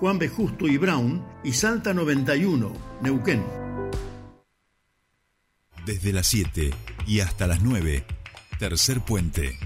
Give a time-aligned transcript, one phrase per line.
[0.00, 0.28] Juan B.
[0.28, 3.42] Justo y Brown y Salta 91, Neuquén.
[5.86, 6.70] Desde las 7
[7.06, 8.04] y hasta las 9,
[8.58, 9.56] tercer puente.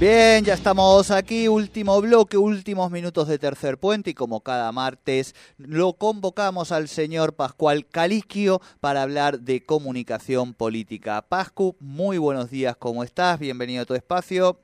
[0.00, 5.34] Bien, ya estamos aquí, último bloque, últimos minutos de tercer puente y como cada martes
[5.58, 11.20] lo convocamos al señor Pascual Caliquio para hablar de comunicación política.
[11.20, 13.38] Pascu, muy buenos días, ¿cómo estás?
[13.38, 14.58] Bienvenido a tu espacio.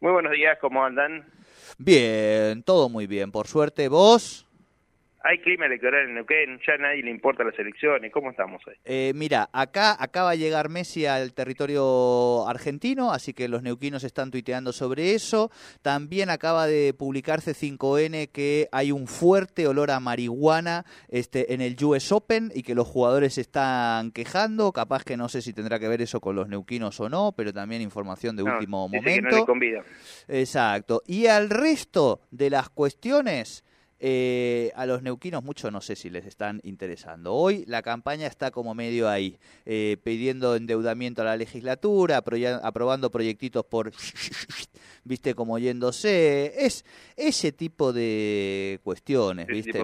[0.00, 1.24] Muy buenos días, ¿cómo andan?
[1.78, 3.86] Bien, todo muy bien, por suerte.
[3.86, 4.47] ¿Vos?
[5.20, 8.12] Hay clima electoral en Neuquén, ya a nadie le importa las elecciones.
[8.12, 8.74] ¿Cómo estamos ahí?
[8.84, 14.30] Eh, mira, acá acaba de llegar Messi al territorio argentino, así que los neuquinos están
[14.30, 15.50] tuiteando sobre eso.
[15.82, 21.76] También acaba de publicarse 5N que hay un fuerte olor a marihuana este, en el
[21.82, 24.72] US Open y que los jugadores están quejando.
[24.72, 27.52] Capaz que no sé si tendrá que ver eso con los neuquinos o no, pero
[27.52, 29.44] también información de último momento.
[30.28, 31.02] Exacto.
[31.06, 33.64] Y al resto de las cuestiones
[34.00, 37.34] eh, a los neuquinos mucho no sé si les están interesando.
[37.34, 42.22] Hoy la campaña está como medio ahí, eh, pidiendo endeudamiento a la legislatura,
[42.62, 43.90] aprobando proyectitos por,
[45.04, 46.52] viste, como yéndose.
[46.56, 46.84] Es
[47.16, 49.82] ese tipo de cuestiones, viste.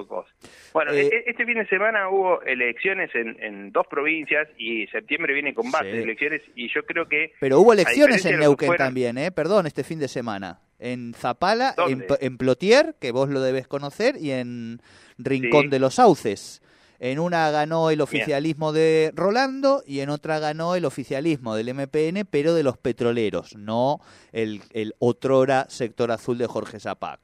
[0.72, 5.54] bueno, eh, e-, este fin de semana hubo elecciones en, dos provincias y septiembre viene
[5.54, 7.32] con base de elecciones y yo creo que...
[7.40, 9.32] Pero hubo elecciones en Neuquén también, ¿eh?
[9.32, 11.74] Perdón, este fin de semana en Zapala,
[12.20, 14.80] en, Plotier, que vos lo debes conocer, y en
[15.18, 16.62] Rincón de los Sauces.
[17.00, 22.26] En una ganó el oficialismo de Rolando y en otra ganó el oficialismo del MPN,
[22.30, 24.00] pero de los petroleros, no
[24.32, 27.20] el, el otrora sector azul de Jorge Zapac.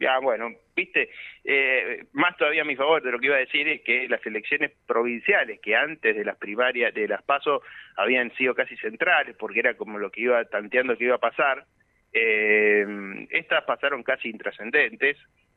[0.00, 1.10] Ya, bueno, viste,
[1.44, 4.24] eh, más todavía a mi favor de lo que iba a decir es que las
[4.24, 7.62] elecciones provinciales, que antes de las primarias, de las PASO,
[7.96, 11.64] habían sido casi centrales, porque era como lo que iba tanteando que iba a pasar,
[12.12, 12.86] eh,
[13.30, 15.16] estas pasaron casi intrascendentes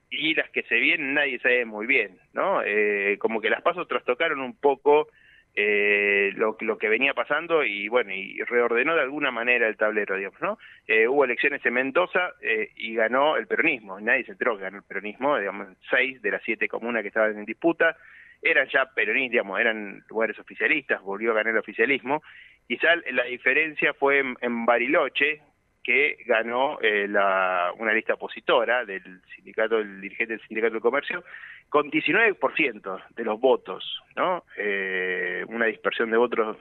[0.10, 2.62] y las que se vienen nadie sabe muy bien, ¿no?
[2.64, 5.08] Eh, como que las pasos trastocaron un poco
[5.56, 10.42] eh, lo, que venía pasando y bueno, y reordenó de alguna manera el tablero, digamos,
[10.42, 10.58] ¿no?
[10.88, 14.78] Eh, hubo elecciones en Mendoza eh, y ganó el peronismo, nadie se enteró que ganó
[14.78, 17.98] el peronismo, digamos, seis de las siete comunas que estaban en disputa
[18.44, 22.24] eran ya peronistas, digamos, eran lugares oficialistas, volvió a ganar el oficialismo,
[22.68, 25.42] quizá la diferencia fue en Bariloche,
[25.84, 31.24] que ganó eh, la, una lista opositora del sindicato, el dirigente del sindicato del comercio,
[31.70, 34.44] con 19% de los votos, ¿no?
[34.58, 36.58] Eh, una dispersión de votos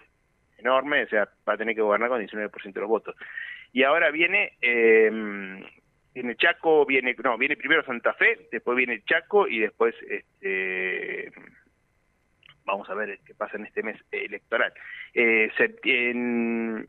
[0.58, 3.16] enorme, o sea, va a tener que gobernar con 19% de los votos.
[3.72, 5.10] Y ahora viene, eh,
[6.14, 11.30] viene Chaco, viene, no, viene primero Santa Fe, después viene Chaco y después, este,
[12.70, 14.72] vamos a ver qué pasa en este mes electoral.
[15.14, 15.50] Eh,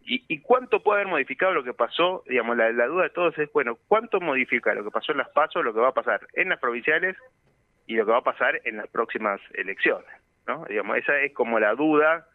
[0.04, 2.24] y, cuánto puede haber modificado lo que pasó?
[2.28, 5.64] Digamos, la, duda de todos es, bueno, ¿cuánto modifica lo que pasó en las PASO,
[5.64, 7.16] lo que va a pasar en las provinciales
[7.88, 10.10] y lo que va a pasar en las próximas elecciones?
[10.48, 10.66] ¿no?
[10.70, 12.28] Digamos, esa es como la duda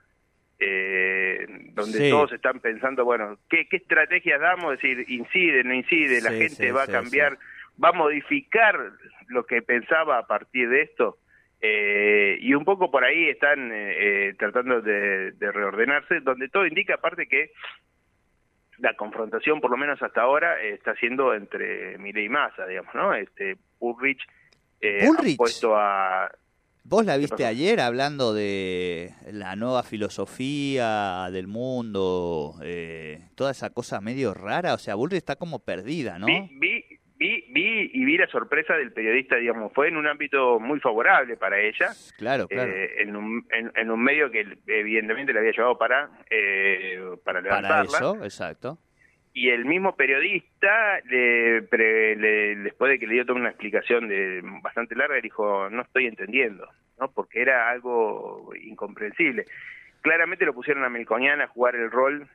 [0.58, 4.74] eh, donde todos están pensando, bueno, ¿qué, ¿qué estrategias damos?
[4.74, 7.38] Es decir, incide, no incide, la gente va a cambiar,
[7.82, 8.92] va a modificar
[9.28, 11.18] lo que pensaba a partir de esto.
[11.60, 16.94] Eh, y un poco por ahí están eh, eh, tratando de, reordenarse, donde todo indica
[16.94, 17.52] aparte que
[18.78, 23.14] la confrontación, por lo menos hasta ahora, está siendo entre Mire y Massa, digamos, ¿no?
[23.14, 24.20] Este, Bullrich,
[24.80, 26.30] eh, Ha puesto a...
[26.84, 32.54] ¿Vos la viste ayer hablando de la nueva filosofía del mundo,
[33.34, 34.74] toda esa cosa medio rara?
[34.74, 36.26] O sea, Bullrich está como perdida, ¿no?
[36.26, 36.75] vi, vi,
[37.76, 41.60] vi y vi la sorpresa del periodista, digamos, fue en un ámbito muy favorable para
[41.60, 41.90] ella.
[42.16, 42.70] Claro, claro.
[42.72, 47.70] Eh, en, un, en, un medio que evidentemente le había llevado para, eh, para levantarla.
[47.70, 48.78] Para eso, exacto.
[49.32, 54.94] Y el mismo periodista, le, después de que le dio toda una explicación de bastante
[54.94, 56.66] larga, dijo, no estoy entendiendo,
[56.98, 57.10] ¿no?
[57.12, 59.44] Porque era algo incomprensible.
[60.00, 62.26] Claramente lo pusieron a Melconian a jugar el rol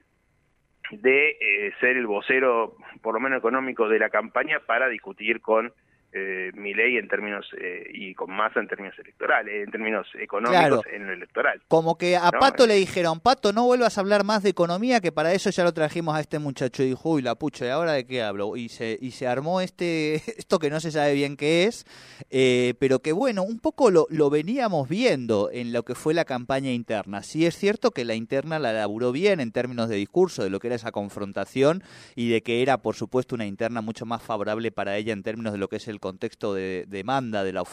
[0.91, 5.73] de eh, ser el vocero, por lo menos económico, de la campaña para discutir con
[6.13, 11.07] eh, ley en términos eh, y con masa en términos electorales, en términos económicos en
[11.07, 11.61] lo electoral.
[11.67, 15.11] Como que a Pato le dijeron, Pato, no vuelvas a hablar más de economía, que
[15.11, 16.83] para eso ya lo trajimos a este muchacho.
[16.83, 18.55] Y dijo, uy, la pucha, ¿y ahora de qué hablo?
[18.55, 21.85] Y se, y se armó este, esto que no se sabe bien qué es,
[22.29, 26.25] eh, pero que bueno, un poco lo, lo veníamos viendo en lo que fue la
[26.25, 27.23] campaña interna.
[27.23, 30.59] Sí es cierto que la interna la laburó bien en términos de discurso, de lo
[30.59, 31.83] que era esa confrontación
[32.15, 35.53] y de que era, por supuesto, una interna mucho más favorable para ella en términos
[35.53, 37.63] de lo que es el contexto de demanda, de la,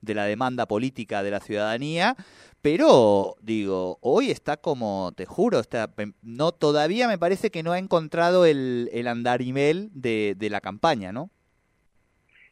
[0.00, 2.14] de la demanda política de la ciudadanía,
[2.62, 5.90] pero digo, hoy está como, te juro, está,
[6.22, 11.10] no todavía me parece que no ha encontrado el, el andarimel de, de la campaña,
[11.10, 11.30] ¿no?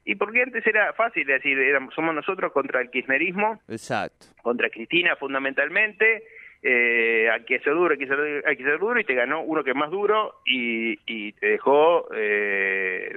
[0.04, 4.26] Y porque antes era fácil decir, éramos, somos nosotros contra el kirchnerismo, Exacto.
[4.42, 6.24] contra Cristina fundamentalmente,
[6.62, 9.42] eh, hay que ser duro, hay que ser, hay que ser duro, y te ganó
[9.42, 13.16] uno que es más duro y, y te dejó eh,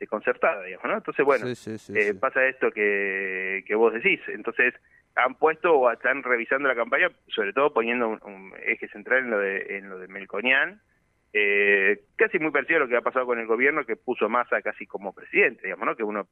[0.00, 0.96] desconcertada desconcertada, digamos, ¿no?
[0.96, 4.20] Entonces, bueno, eh, pasa esto que, que vos decís.
[4.28, 4.74] Entonces,
[5.14, 9.38] han puesto o están revisando la campaña, sobre todo poniendo un, eje central en lo
[9.38, 10.80] de, en lo de Melconian,
[11.32, 14.62] eh, casi muy parecido a lo que ha pasado con el gobierno, que puso Massa
[14.62, 15.96] casi como presidente, digamos, ¿no?
[15.96, 16.26] Que uno,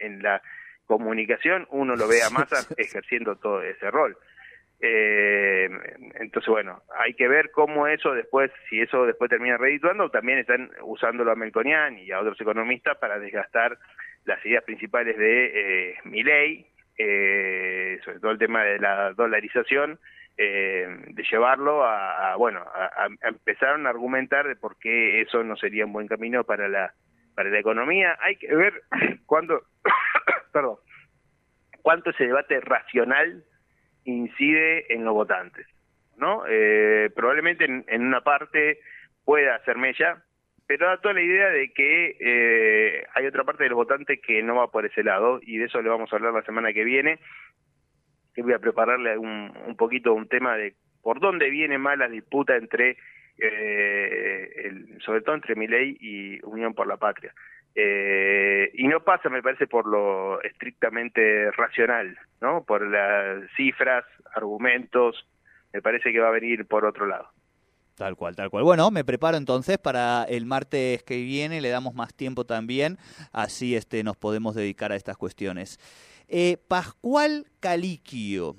[0.00, 0.42] en la
[0.86, 4.16] comunicación, uno lo ve a Massa ejerciendo todo ese rol.
[4.86, 5.70] Eh,
[6.20, 10.70] entonces, bueno, hay que ver cómo eso después, si eso después termina redituando, también están
[10.82, 13.78] usándolo a Melconian y a otros economistas para desgastar
[14.26, 16.66] las ideas principales de eh, Milley,
[16.98, 19.98] eh, sobre todo el tema de la dolarización,
[20.36, 25.56] eh, de llevarlo a, bueno, a, a, empezar a argumentar de por qué eso no
[25.56, 26.92] sería un buen camino para la
[27.34, 28.18] para la economía.
[28.20, 28.82] Hay que ver
[29.26, 29.62] cuándo,
[30.52, 30.76] perdón,
[31.80, 33.44] cuánto ese debate racional
[34.04, 35.66] incide en los votantes,
[36.16, 36.44] ¿no?
[36.48, 38.78] Eh, probablemente en, una parte
[39.24, 40.22] pueda hacer mella,
[40.66, 44.42] pero da toda la idea de que eh, hay otra parte de los votantes que
[44.42, 46.84] no va por ese lado, y de eso le vamos a hablar la semana que
[46.84, 47.18] viene,
[48.34, 52.08] que voy a prepararle un, un poquito un tema de por dónde viene más la
[52.08, 52.96] disputa entre,
[53.38, 57.32] eh, el, sobre todo entre Miley y Unión por la Patria.
[57.74, 62.62] Eh, y no pasa, me parece, por lo estrictamente racional, ¿no?
[62.64, 64.04] Por las cifras,
[64.34, 65.26] argumentos,
[65.72, 67.28] me parece que va a venir por otro lado.
[67.96, 68.64] Tal cual, tal cual.
[68.64, 72.98] Bueno, me preparo entonces para el martes que viene, le damos más tiempo también,
[73.32, 75.78] así este, nos podemos dedicar a estas cuestiones.
[76.28, 78.56] Eh, Pascual Caliquio,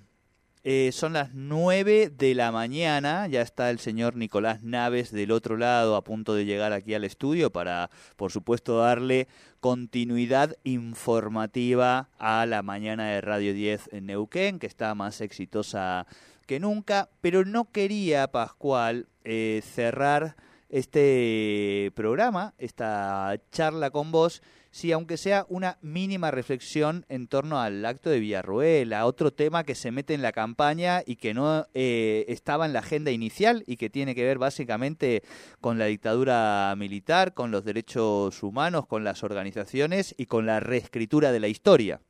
[0.68, 5.58] eh, son las 9 de la mañana, ya está el señor Nicolás Naves del otro
[5.58, 9.28] lado a punto de llegar aquí al estudio para, por supuesto, darle
[9.60, 16.08] continuidad informativa a la mañana de Radio 10 en Neuquén, que está más exitosa
[16.48, 20.36] que nunca, pero no quería, Pascual, eh, cerrar
[20.70, 24.42] este programa, esta charla con vos,
[24.76, 29.64] si aunque sea una mínima reflexión en torno al acto de Villarroel, a otro tema
[29.64, 33.64] que se mete en la campaña y que no eh, estaba en la agenda inicial
[33.68, 35.22] y que tiene que ver básicamente
[35.62, 41.32] con la dictadura militar, con los derechos humanos, con las organizaciones y con la reescritura
[41.32, 42.02] de la historia.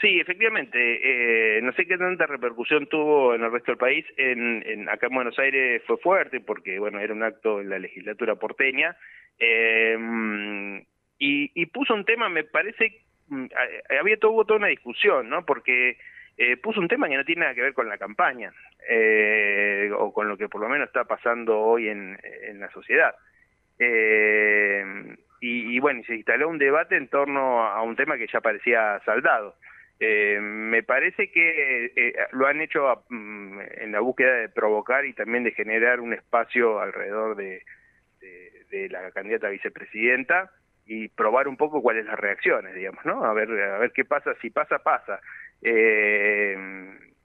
[0.00, 0.78] Sí, efectivamente.
[0.78, 4.06] Eh, no sé qué tanta repercusión tuvo en el resto del país.
[4.16, 7.80] En, en, acá en Buenos Aires fue fuerte porque, bueno, era un acto en la
[7.80, 8.96] legislatura porteña
[9.40, 10.84] eh,
[11.18, 13.46] y, puso un tema, me parece, mm,
[13.98, 15.44] había todo, toda una discusión, ¿no?
[15.44, 15.98] Porque
[16.36, 18.52] eh, puso un tema que no tiene nada que ver con la campaña,
[18.88, 23.14] eh, o con lo que por lo menos está pasando hoy en, en la sociedad.
[23.78, 24.84] Eh,
[25.40, 29.00] y, y, bueno, se instaló un debate en torno a un tema que ya parecía
[29.04, 29.56] saldado.
[30.02, 35.12] Eh, me parece que eh, lo han hecho mm, en la búsqueda de provocar y
[35.12, 37.62] también de generar un espacio alrededor de,
[38.20, 40.50] de la candidata a vicepresidenta
[40.86, 43.24] y probar un poco cuáles las reacciones, digamos, ¿no?
[43.24, 45.20] A ver, a ver qué pasa, si pasa, pasa.
[45.62, 46.56] Eh,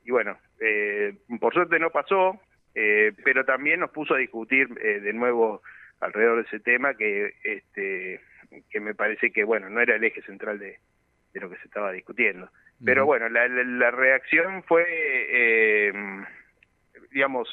[0.04, 2.40] y bueno, eh, por suerte no pasó,
[2.76, 5.62] eh, pero también nos puso a discutir eh, de nuevo
[6.00, 8.22] alrededor de ese tema que, este,
[8.70, 10.78] que me parece que, bueno, no era el eje central de,
[11.34, 12.50] de lo que se estaba discutiendo.
[12.84, 15.94] Pero bueno, la, la, la reacción fue, eh,
[17.12, 17.48] digamos,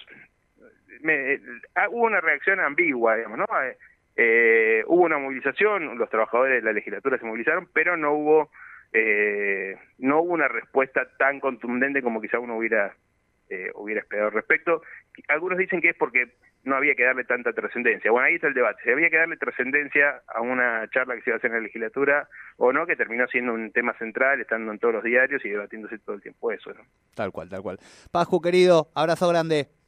[1.00, 1.40] me,
[1.74, 3.46] ah, hubo una reacción ambigua, digamos, ¿no?
[3.62, 3.76] Eh,
[4.16, 8.50] eh, hubo una movilización, los trabajadores de la legislatura se movilizaron, pero no hubo
[8.92, 12.94] eh, no hubo una respuesta tan contundente como quizá uno hubiera
[13.48, 14.82] eh, hubiera esperado al respecto.
[15.28, 16.34] Algunos dicen que es porque
[16.64, 18.10] no había que darle tanta trascendencia.
[18.10, 18.82] Bueno, ahí está el debate.
[18.84, 21.62] Si había que darle trascendencia a una charla que se iba a hacer en la
[21.62, 25.50] legislatura o no, que terminó siendo un tema central, estando en todos los diarios y
[25.50, 26.72] debatiéndose todo el tiempo eso.
[26.72, 26.82] ¿no?
[27.14, 27.78] Tal cual, tal cual.
[28.10, 29.81] Pascu, querido, abrazo grande.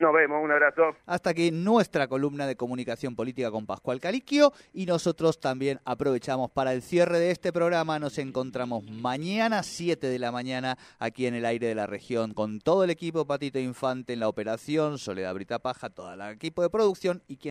[0.00, 0.96] Nos vemos, un abrazo.
[1.04, 6.72] Hasta aquí nuestra columna de comunicación política con Pascual Caliquio y nosotros también aprovechamos para
[6.72, 7.98] el cierre de este programa.
[7.98, 12.60] Nos encontramos mañana 7 de la mañana aquí en el aire de la región con
[12.60, 16.70] todo el equipo Patito Infante en la operación, Soledad Brita Paja, todo el equipo de
[16.70, 17.48] producción y quien